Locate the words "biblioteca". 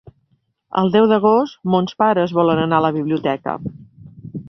2.99-3.59